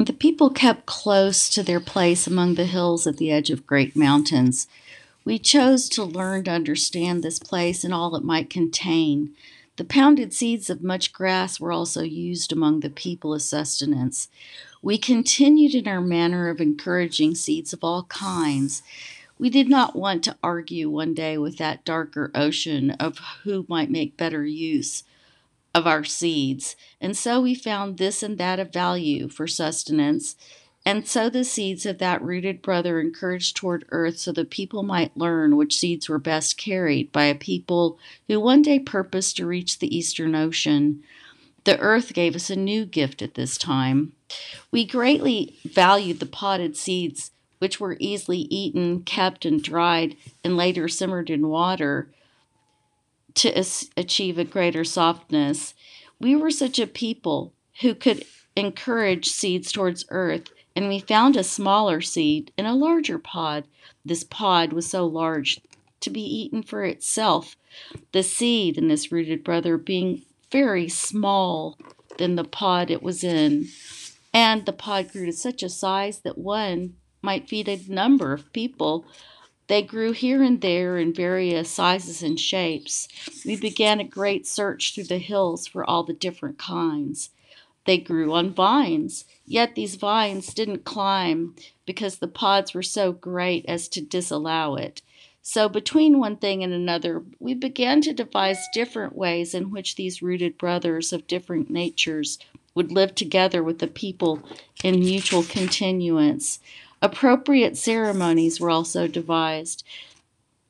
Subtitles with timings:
[0.00, 3.96] The people kept close to their place among the hills at the edge of great
[3.96, 4.68] mountains.
[5.24, 9.34] We chose to learn to understand this place and all it might contain.
[9.74, 14.28] The pounded seeds of much grass were also used among the people as sustenance.
[14.82, 18.84] We continued in our manner of encouraging seeds of all kinds.
[19.36, 23.90] We did not want to argue one day with that darker ocean of who might
[23.90, 25.02] make better use
[25.74, 30.36] of our seeds, and so we found this and that of value for sustenance
[30.88, 35.14] and so the seeds of that rooted brother encouraged toward earth so the people might
[35.14, 39.80] learn which seeds were best carried by a people who one day purposed to reach
[39.80, 41.02] the eastern ocean.
[41.64, 44.12] The earth gave us a new gift at this time.
[44.70, 50.88] We greatly valued the potted seeds, which were easily eaten, kept, and dried, and later
[50.88, 52.08] simmered in water
[53.38, 53.64] to
[53.96, 55.74] achieve a greater softness.
[56.20, 58.24] We were such a people who could
[58.56, 63.64] encourage seeds towards earth and we found a smaller seed in a larger pod.
[64.04, 65.60] This pod was so large
[66.00, 67.56] to be eaten for itself,
[68.12, 71.76] the seed in this rooted brother being very small
[72.18, 73.66] than the pod it was in.
[74.32, 78.52] And the pod grew to such a size that one might feed a number of
[78.52, 79.04] people.
[79.68, 83.06] They grew here and there in various sizes and shapes.
[83.44, 87.30] We began a great search through the hills for all the different kinds.
[87.84, 91.54] They grew on vines, yet these vines didn't climb
[91.86, 95.02] because the pods were so great as to disallow it.
[95.42, 100.20] So, between one thing and another, we began to devise different ways in which these
[100.20, 102.38] rooted brothers of different natures
[102.74, 104.42] would live together with the people
[104.84, 106.60] in mutual continuance.
[107.00, 109.84] Appropriate ceremonies were also devised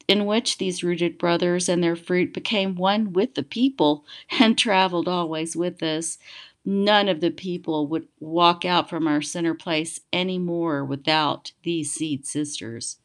[0.06, 4.04] in which these rooted brothers and their fruit became one with the people
[4.40, 6.18] and traveled always with us
[6.64, 11.90] none of the people would walk out from our center place any more without these
[11.90, 12.98] seed sisters.